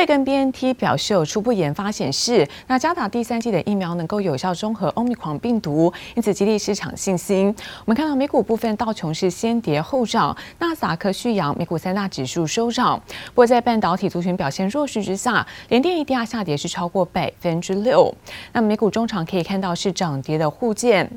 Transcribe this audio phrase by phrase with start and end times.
[0.00, 7.54] 瑞跟 BNT 表示有初步研发显示，那加打第三剂的疫苗能够有效中和欧米狂病毒，因此激励市场信心。
[7.84, 12.98] 我们看到美股部分，道琼是先跌后涨，纳斯达克续扬，美股三大指数收涨。
[13.26, 18.10] 不过在半导体族群表现弱势之下，联电 ADR 下跌是超过百分之六。
[18.54, 21.10] 那美股中场可以看到是涨跌的互见。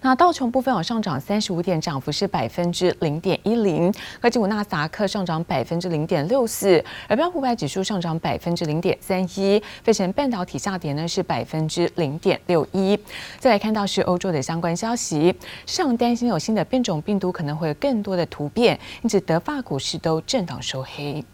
[0.00, 3.92] 那道琼部分有上涨三十五点，涨幅是百分之零点一零。
[4.20, 9.62] 科技股纳斯达克上涨百分之零点六四，而标普五百指数上涨百分之零点三一。
[9.82, 12.98] 费城半导体下跌呢是百分之零点六一。
[13.38, 15.34] 再来看到是欧洲的相关消息，
[15.66, 21.24] 上担心有新的变种病毒可能会有更多的突变，因此德法股市都震荡收黑。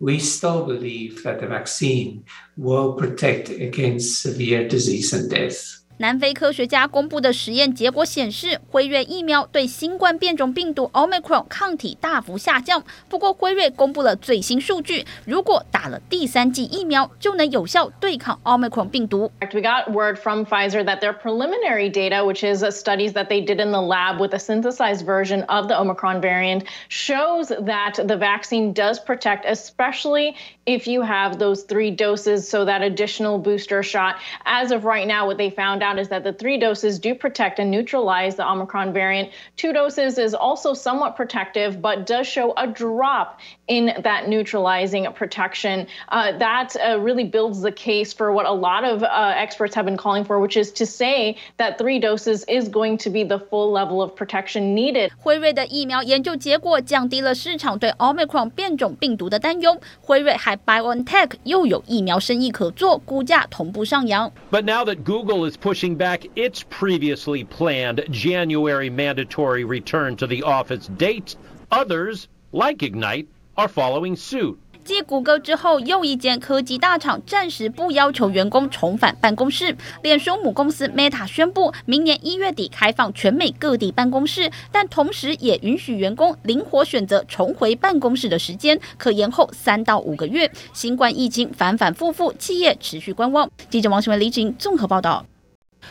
[0.00, 2.20] We still believe that the vaccine
[2.56, 5.80] will protect against severe disease and death.
[5.97, 12.83] 南非科学家公布的实验结果显示，辉瑞疫苗对新冠变种病毒 Omicron 抗体大幅下降。
[13.07, 19.31] 不过，辉瑞公布了最新数据，如果打了第三剂疫苗，就能有效对抗 Omicron 病毒。
[19.53, 23.71] We got word from Pfizer that their preliminary data, which is studies that they did in
[23.71, 28.99] the lab with a synthesized version of the Omicron variant, shows that the vaccine does
[28.99, 34.15] protect, especially if you have those three doses, so that additional booster shot.
[34.43, 37.59] As of right now, what they found out is that the three doses do protect
[37.59, 39.29] and neutralize the Omicron variant.
[39.55, 45.87] Two doses is also somewhat protective, but does show a drop in that neutralizing protection.
[46.09, 49.85] Uh, that uh, really builds the case for what a lot of uh, experts have
[49.85, 53.39] been calling for, which is to say that three doses is going to be the
[53.39, 55.11] full level of protection needed.
[55.17, 59.79] 辉瑞的疫苗研究结果降低了市场对 Omicron 变种病毒的担忧。
[60.01, 64.31] 辉瑞还 BioNTech 又有疫苗生意可做，股价同步上扬。
[64.51, 70.42] But now that Google is pushing pushing back its previously planned January mandatory return to the
[70.42, 71.36] office date.
[71.70, 73.26] Others, like Ignite,
[73.56, 74.56] are following suit.
[74.82, 79.76] 继谷歌之后，又一间科技大厂暂时不要求员工重返办公室。
[80.02, 90.50] 脸书母公司 Meta 宣布，明年一月底开放全美各地办公室，但同时也允许员工灵活选择重回办公室的时间，可延后三到五个月。
[90.72, 93.48] 新冠疫情反反复复，企业持续观望。
[93.70, 95.24] 记者王新文、李景综合报道。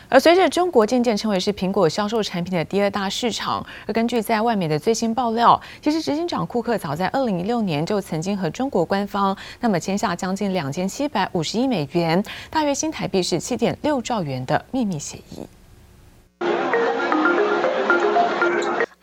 [0.08, 15.46] 而随着中国渐渐成为是苹果销售产品的第二大市场，而根据在外媒的最新爆料，其实执行长库克早在二零一六年就曾经和中国官方那么签下将近两千七百五十亿美元，大约新台币是七点六兆元的秘密协议。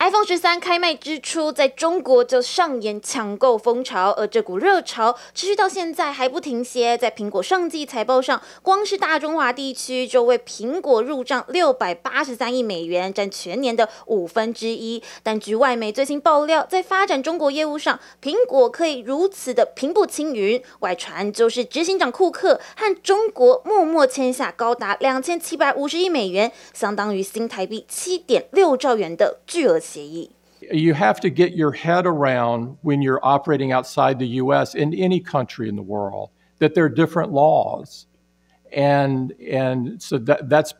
[0.06, 6.96] iPhone 十三开卖之初，在中国就上演抢购风潮，而这股热潮持续到现在还不停歇。
[6.96, 15.02] 在苹果上季财报上，光是大中华地区就为苹果入账六百八十三亿美元，占全年的五分之一。
[15.24, 20.62] 但据外媒最新爆料，在发展中国业务上，苹果可以如此的平步青云。
[20.78, 29.80] 外传就是执行长库克和中国默默签下高达两千七百五十亿美元，相当于新台币七点六兆元的巨额。
[30.72, 35.68] You have to get your head around when you're operating outside the US in any country
[35.68, 38.06] in the world that there are different laws.
[38.72, 40.74] And, and so that, that's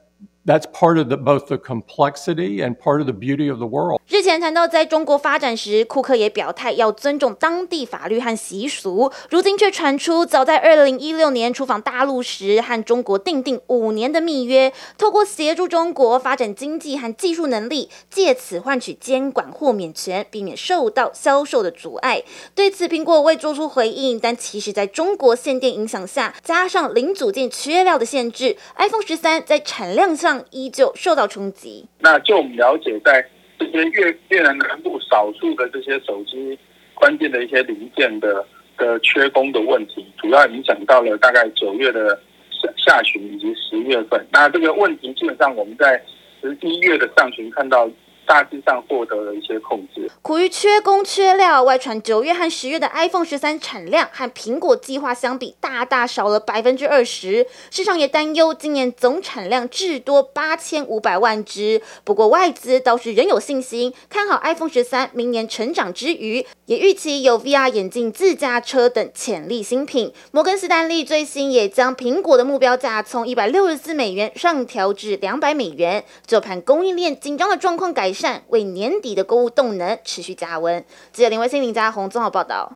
[0.46, 4.00] That's part of the both the complexity and part of the beauty of the world.
[4.06, 9.10] 日前谈到在中国发展时，库克也表态要尊重当地法律和习俗。
[9.28, 22.22] 如今却传出，早在二零一六年出访大陆时，和中国订定五年的密约，透过协助中国发展经济和技术能力，借此换取监管豁免权，避免受到销售的阻碍。
[22.54, 24.20] 对此，苹果未做出回应。
[24.20, 30.35] 但其实，在中国限电影响下，加上零组件缺料的限制，iPhone 十三在产量上。
[30.50, 31.86] 依旧受到冲击。
[32.00, 33.26] 那就我们了解，在
[33.58, 36.58] 这些越越南南部少数的这些手机
[36.94, 38.44] 关键的一些零件的
[38.76, 42.20] 的缺工的问题，主要影响到了大概九月的
[42.50, 44.24] 下下旬以及十月份。
[44.32, 46.02] 那这个问题基本上我们在
[46.40, 47.90] 十一月的上旬看到。
[48.26, 50.10] 大致上获得了一些控制。
[50.20, 57.46] 苦于缺工缺料，外传九月和十月的 iPhone 十三产量和苹果计划相比，大大少了百分之二十。
[57.70, 61.80] 市场也担忧今年总产量至多八千五百万只。
[62.02, 70.12] 不过外资倒是仍有信心，看好 iPhone 十三明年成长之余，也预期有 VR 眼镜、自驾车等潜力新品。
[70.32, 76.04] 摩根士丹利最新也将苹果的目标价从一百六十四美元上调至两百美元。
[76.26, 78.42] 就盘供应链紧张的状况改善。
[78.48, 80.84] 为年底的购物动能持续加温。
[81.12, 82.72] 记者林威信、林家宏综合报道。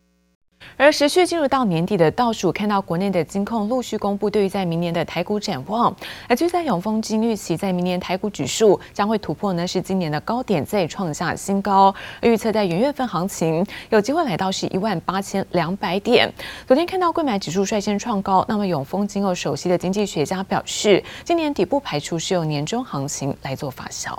[0.77, 5.95] 而持续进入到年底的倒数，看到国内的金控陆续公布对于在明年的台股展望。
[6.29, 11.95] 而就在永丰金预期在明年台股指数将会突破呢是今年的高点，再创下新高。
[12.21, 16.31] 而预测在元月份行情有机会来到是一万八千两百点。
[16.67, 24.15] 昨天看到柜买指数率先创高，那么永丰金有首席的经济学家表示，今年底不排除是由年终行情来做发酵。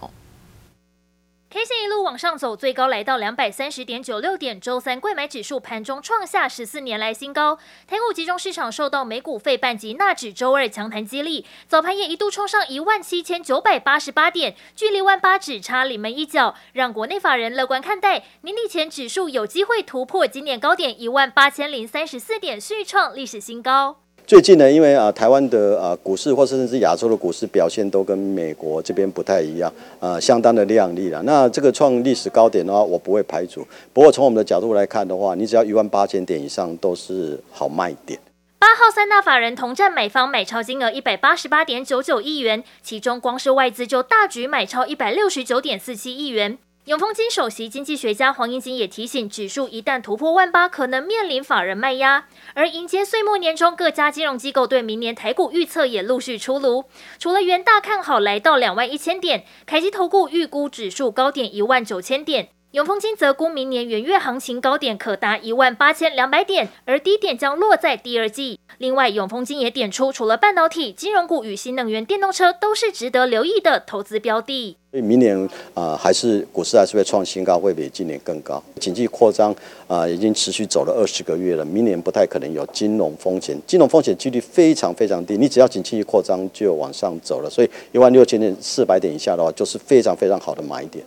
[1.54, 4.58] K 线一路往上走，最高来到两百三十点九六点。
[4.58, 7.58] 周三贵买指数盘中创下十四年来新高。
[7.86, 23.98] 台股集中市场受到美股费半及纳指周二强弹激励，早盘也一度冲上一万七千九百八十八点，距离万八只差临门一脚，让国内法人乐观看待年底前指数有机会突破今年高点一万八千零三十四点，续创历史新高。
[24.32, 29.70] 最近呢，因为啊，台湾的啊股市或甚至亚洲的股市表现都跟美国这边不太一样，
[30.00, 31.22] 啊，相当的亮丽了。
[31.24, 33.68] 那这个创历史高点的话，我不会排除。
[33.92, 38.18] 不过从我们的角度来看的话，你只要一万八千点以上都是好卖点。
[38.58, 46.58] 八号三大法人同占美方买超金额一百八十八点九九亿元，其中光是外资就大举买超一百六十九点四七亿元。
[46.86, 52.26] 永丰金首席经济学家黄英金也提醒，指数一旦突破万八，可能面临法人卖压。
[52.56, 56.86] 而迎接岁末年终，各家金融机构对明年台股预测也陆续出炉。
[57.20, 62.50] 除了元大看好来到两万一千点，凯基投顾预估指数高点一万九千点。
[62.72, 68.58] 永丰金则估明年元月行情高点可达一万八千两百点，而低点将落在第二季。
[68.78, 74.78] 另外，永丰金也点出，除了半导体、金融股与新能源电动车，都是值得留意的投资标的。
[74.90, 75.38] 所以明年
[75.74, 78.64] 啊、呃，还是股市还是会创新高，会比今年更高。
[78.80, 79.54] 经济扩张
[79.90, 85.38] 啊、已经持续走了二十个月了，明年不太可能有金融风险，金融风险几率非常非常低。
[85.38, 91.06] 你只要经济一扩张就往上走了，所以一万六千点四百点以下的话，就是非常非常好的买点。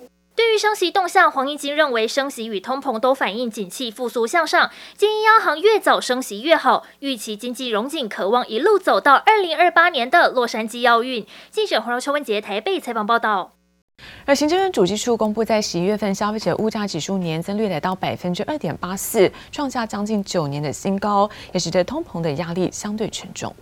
[0.55, 6.85] 对于升息动向，黄义金认为升息与通膨都反映景气复苏向上，建议央行越早升息越好。
[7.01, 11.27] 预期经济融景，渴望一路走到二零二八年的洛杉矶奥运。
[11.51, 13.55] 记者黄柔秋文杰台北采访报道。
[14.25, 23.53] 而行政院主计处公布，在十一月份消费者物价指数年增率来到百分之二点八四，创下将近九年的新高，也使得通膨的压力相对沉重。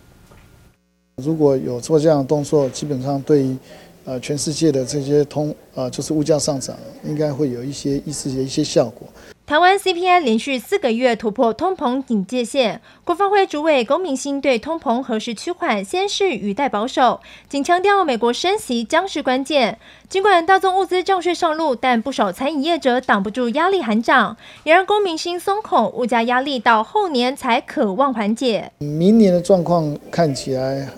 [1.17, 3.57] 如果有做这样的动作，基本上对于。
[4.05, 9.07] 呃，全世界的这些通呃，就是物价上涨，应该会有一些一丝的一些效果。
[9.45, 17.21] 台湾 CPI 连续四个月突破通膨警戒线，国发会主委龚明鑫对通膨何时趋缓，先是语带保守，
[17.51, 19.79] 仅强调美国升息将是关键。
[20.09, 28.71] 尽管大宗物资正税上路，但不少餐饮业者挡不住压力喊涨，也让龚明鑫松口，物价压力到后年才可望缓解。
[28.79, 30.89] 明年的状况看起来。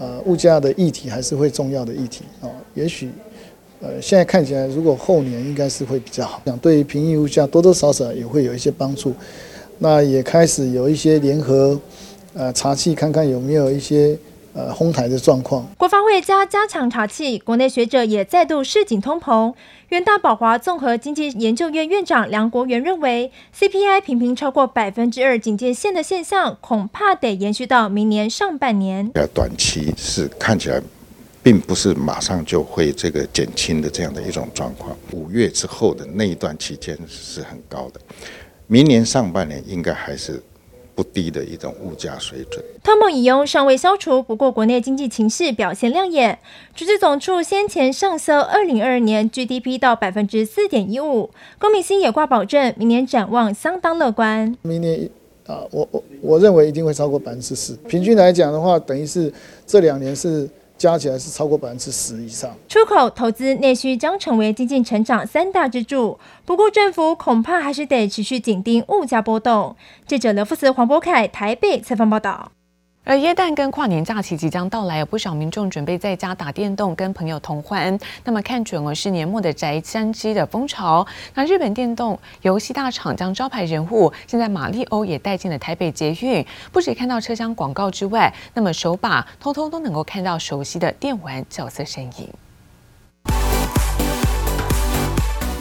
[0.00, 2.50] 呃，物价的议题还是会重要的议题哦。
[2.72, 3.10] 也许，
[3.82, 9.12] 呃，现在看起来，如果后年应该是会比较好，讲对于平抑物价多多少少也会有一些帮助。
[9.78, 11.78] 那也开始有一些联合，
[12.32, 14.18] 呃，查缉看看有没有一些。
[14.52, 19.54] 呃，哄抬的状况，国发会加加强查气，国内学者也再度示警通膨。
[19.90, 29.08] 元大宝华综合经济研究院院长梁国元认为，CPI 频频超过百分之二警戒线的现象，恐怕得延续到明年上半年。
[29.14, 30.82] 呃，短期是看起来，
[31.42, 34.96] 并不是马上就会这个减轻的这样的一种状况。
[35.12, 38.00] 五月之后的那一段期间是很高的，
[38.66, 40.42] 明年上半年应该还是。
[41.00, 46.38] 不低的一种物价水准，通膨已忧尚未消除，不过国内经济情势表现亮眼。
[46.74, 54.54] 主计总处先前上修二零二二年 GDP 到百分之四点一五，龚明鑫也挂保证，明年展望相当乐观。
[54.60, 55.08] 明年
[55.46, 57.74] 啊，我我我认为一定会超过百分之四。
[57.88, 59.32] 平均来讲的话，等于是
[59.66, 60.46] 这两年是。
[60.80, 62.50] 加起来是超过百分之十以上。
[62.66, 66.18] 出口、投资、内需将成为经济成长三大支柱。
[66.46, 69.76] 不过，政府恐怕还是得持续紧盯物价波动。
[70.06, 72.52] 记者刘富慈、黄博凯台北采访报道。
[73.10, 77.98] 而耶诞跟跨年假期即将到来，有不少民众准备在家打电动，跟朋友同欢。
[78.22, 81.04] 那么看准了是年末的宅山机的风潮。
[81.34, 92.28] 那日本电动游戏大厂将招牌人物，现在马里欧也带进了台北捷运，不止看到车厢广告之外，那么手把通通都能够看到熟悉的电玩角色身影。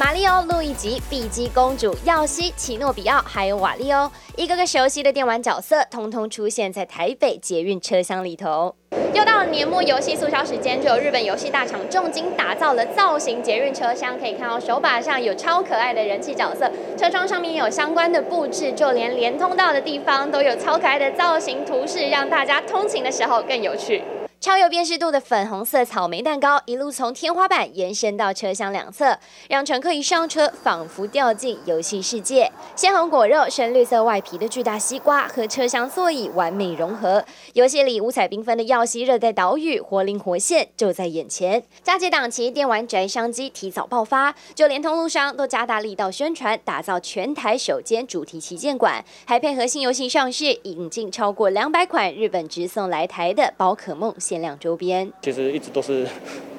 [0.09, 8.75] 马里奥、路易吉、碧姬公主、耀西、奇诺比奥，还有瓦利欧，一个个熟悉的电玩角色，通通出现在台北捷运车厢里头。
[9.13, 24.01] 又到了年末游戏促销时间，就有日本游戏大厂重金打造了造型捷运车厢，可以看到手把上有超可爱的人气角色，车窗上面有相关的布置，就连连通道的地方都有超可爱的造型图示，让大家通勤的时候更有趣。
[24.41, 29.19] 超有辨识度的粉红色草莓蛋糕，一路从天花板延伸到车厢两侧，
[29.49, 32.49] 让乘客一上车仿佛掉进游戏世界。
[32.73, 41.61] 鲜红果肉、深绿色外皮的巨大西瓜和车厢座椅完美融合，游戏里五彩缤纷的耀西热带岛屿活灵活现就在眼前。
[41.83, 54.15] 佳节档期，电玩宅商机提早爆发，就连通路商都加大力道宣传，打造全台首间主题旗舰馆，还配合新游戏上市，引进超过两百款日本直送来台的宝可梦。
[54.29, 56.05] 限量周边其实一直都是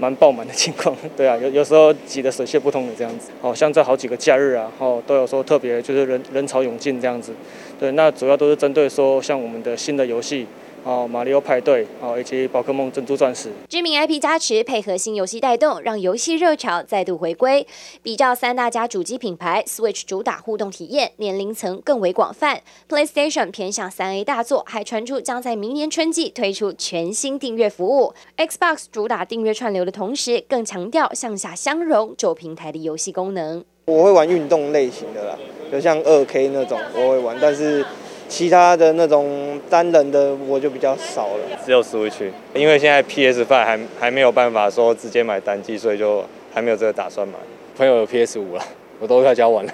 [0.01, 3.31] 蛮爆满的情况，对啊，有有时候挤得水泄不通的这样子。
[3.41, 7.33] 哦，像这好几个假日啊，哦，都有说特别就是人人潮涌进这样子。
[7.79, 10.49] 对，那主要都是针对说像我们的新的游戏。
[10.83, 17.67] 哦，马里奥派对哦，以及宝可梦珍珠钻石，知名 IP 加持，配合新游戏带动，让游戏热潮再度回归。
[18.03, 28.15] 比较三大家主机品牌，Switch 主打互动体验，年龄层更为广泛；PlayStation 偏向三 A 大作，还传出将在明年春季推出全新订阅服务。
[28.39, 33.63] Xbox 主打订阅串流的同时，更强调向下相容，走平台的游戏功能。
[33.85, 35.39] 我会玩运动类型的啦，
[35.71, 37.85] 就像二 K 那种，我会玩，但是。
[38.31, 47.35] 其他的那种单人的我就比较少了，只有 Switch，因为现在 PS Five 还还没有办法说直接买单机，所以就还没有这个打算买。
[47.77, 48.63] 朋友有 PS5 了，
[49.01, 49.73] 我都快交完了。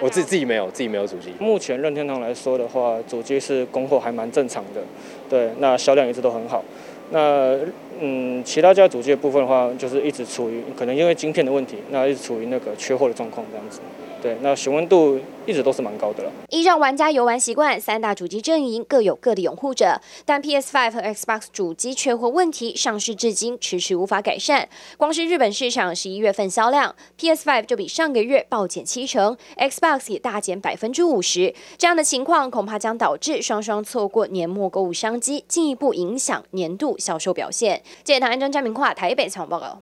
[0.00, 1.32] 我自己自己没有，自己没有主机。
[1.40, 4.80] 目前任天堂来说的话，主机是供货还蛮正常的，
[5.28, 6.64] 对，那销量一直都很好。
[7.10, 7.58] 那
[7.98, 13.80] 嗯，其他家主机的部分的话，就是一直处于可能因为晶片的问题，那一直处于那个缺货的状况这样子。
[14.20, 16.32] 对，那询问度一直都是蛮高的了。
[16.50, 24.68] 依照玩家游玩习惯，三大主机阵营各有各的拥护者，但 PS5 和 Xbox 主机缺货问题上市至今迟迟无法改善。
[24.96, 31.54] 光是日本市场十一月份销量，PS5 就比上个月暴减七成，Xbox 也大减百分之五十。
[31.76, 37.82] 这样的情况恐怕将导致双双错过年末购物商机，进一步影响年度销售表现。
[38.02, 39.78] 记者唐安真、詹明跨台北采访报告。